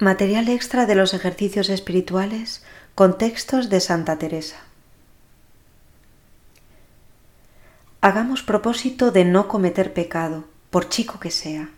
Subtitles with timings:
[0.00, 2.64] Material extra de los ejercicios espirituales
[2.94, 4.56] con textos de Santa Teresa.
[8.00, 11.68] Hagamos propósito de no cometer pecado, por chico que sea.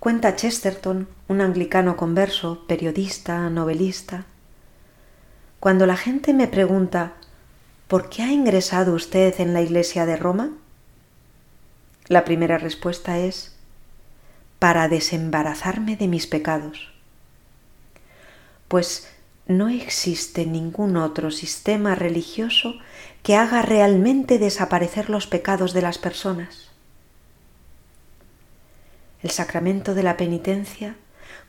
[0.00, 4.24] Cuenta Chesterton, un anglicano converso, periodista, novelista.
[5.60, 7.12] Cuando la gente me pregunta
[7.86, 10.50] ¿por qué ha ingresado usted en la Iglesia de Roma?
[12.08, 13.51] La primera respuesta es
[14.62, 16.92] para desembarazarme de mis pecados.
[18.68, 19.08] Pues
[19.48, 22.74] no existe ningún otro sistema religioso
[23.24, 26.70] que haga realmente desaparecer los pecados de las personas.
[29.24, 30.94] El sacramento de la penitencia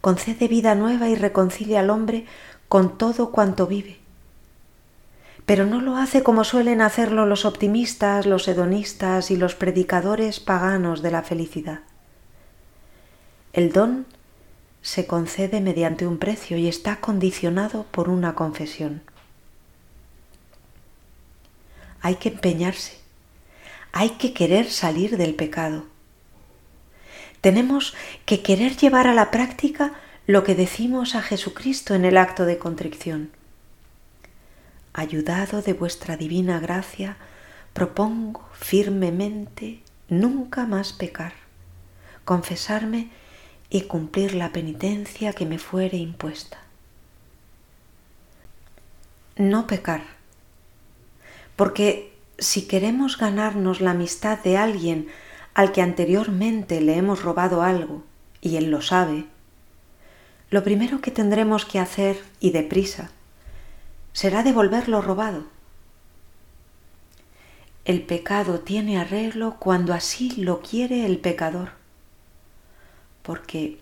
[0.01, 2.25] concede vida nueva y reconcilia al hombre
[2.67, 3.99] con todo cuanto vive.
[5.45, 11.03] Pero no lo hace como suelen hacerlo los optimistas, los hedonistas y los predicadores paganos
[11.03, 11.81] de la felicidad.
[13.53, 14.07] El don
[14.81, 19.03] se concede mediante un precio y está condicionado por una confesión.
[22.01, 22.97] Hay que empeñarse,
[23.91, 25.85] hay que querer salir del pecado.
[27.41, 27.93] Tenemos
[28.25, 29.93] que querer llevar a la práctica
[30.25, 33.29] lo que decimos a Jesucristo en el acto de contrición.
[34.93, 37.17] Ayudado de vuestra divina gracia,
[37.73, 41.33] propongo firmemente nunca más pecar,
[42.25, 43.09] confesarme
[43.69, 46.59] y cumplir la penitencia que me fuere impuesta.
[49.35, 50.03] No pecar.
[51.55, 55.07] Porque si queremos ganarnos la amistad de alguien
[55.53, 58.03] al que anteriormente le hemos robado algo,
[58.41, 59.25] y él lo sabe,
[60.49, 63.11] lo primero que tendremos que hacer, y deprisa,
[64.13, 65.45] será devolver lo robado.
[67.85, 71.82] El pecado tiene arreglo cuando así lo quiere el pecador
[73.23, 73.79] porque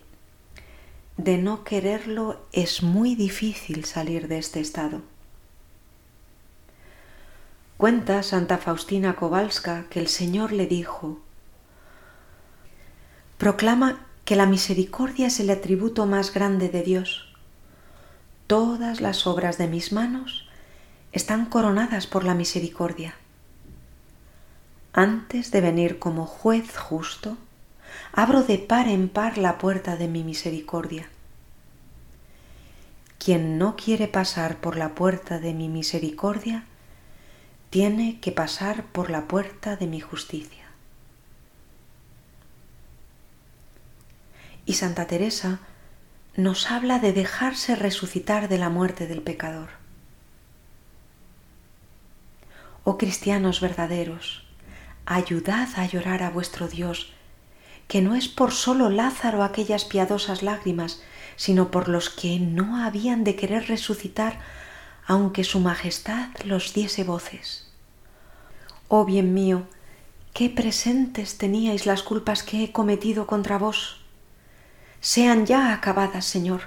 [1.16, 5.02] de no quererlo es muy difícil salir de este estado.
[7.76, 11.20] Cuenta Santa Faustina Kowalska que el Señor le dijo,
[13.38, 17.34] proclama que la misericordia es el atributo más grande de Dios.
[18.46, 20.48] Todas las obras de mis manos
[21.10, 23.14] están coronadas por la misericordia.
[24.92, 27.36] Antes de venir como juez justo,
[28.12, 31.08] abro de par en par la puerta de mi misericordia.
[33.18, 36.64] Quien no quiere pasar por la puerta de mi misericordia,
[37.70, 40.66] tiene que pasar por la puerta de mi justicia.
[44.66, 45.60] Y Santa Teresa
[46.36, 49.70] nos habla de dejarse resucitar de la muerte del pecador.
[52.84, 54.44] Oh cristianos verdaderos,
[55.06, 57.12] ayudad a llorar a vuestro Dios
[57.88, 61.02] que no es por solo Lázaro aquellas piadosas lágrimas,
[61.36, 64.38] sino por los que no habían de querer resucitar,
[65.06, 67.70] aunque su majestad los diese voces.
[68.88, 69.66] Oh bien mío,
[70.32, 74.00] qué presentes teníais las culpas que he cometido contra vos.
[75.00, 76.62] Sean ya acabadas, Señor,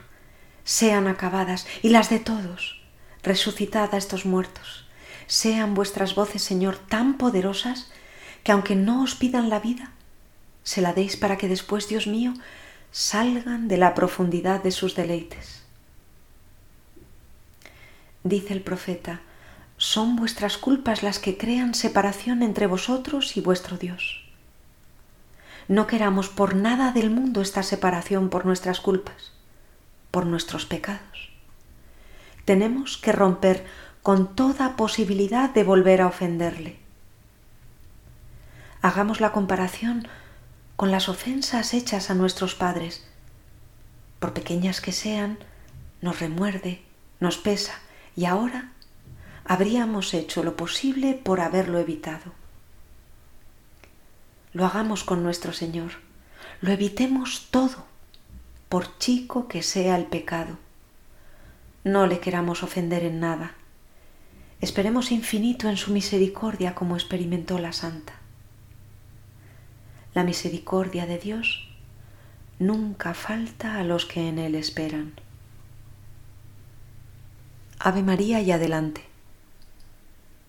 [0.64, 2.82] sean acabadas, y las de todos.
[3.24, 4.86] Resucitad a estos muertos.
[5.28, 7.92] Sean vuestras voces, Señor, tan poderosas
[8.44, 9.92] que aunque no os pidan la vida,
[10.66, 12.34] se la deis para que después, Dios mío,
[12.92, 15.64] salgan de la profundidad de sus deleites.
[18.24, 19.22] Dice el profeta,
[19.78, 24.26] son vuestras culpas las que crean separación entre vosotros y vuestro Dios.
[25.68, 29.34] No queramos por nada del mundo esta separación por nuestras culpas,
[30.09, 31.30] por nuestros pecados.
[32.46, 33.66] Tenemos que romper
[34.02, 36.80] con toda posibilidad de volver a ofenderle.
[38.82, 40.08] Hagamos la comparación
[40.75, 43.06] con las ofensas hechas a nuestros padres.
[44.19, 45.40] Por pequeñas que sean,
[46.02, 46.81] nos remuerde,
[47.19, 47.80] nos pesa
[48.16, 48.72] y ahora
[49.46, 52.34] habríamos hecho lo posible por haberlo evitado.
[54.52, 55.91] Lo hagamos con nuestro Señor,
[56.62, 57.85] lo evitemos todo,
[58.67, 60.58] por chico que sea el pecado.
[61.84, 63.53] No le queramos ofender en nada.
[64.59, 68.24] Esperemos infinito en su misericordia como experimentó la Santa
[70.16, 71.67] la misericordia de Dios
[72.58, 75.12] nunca falta a los que en Él esperan.
[77.79, 79.02] Ave María y adelante.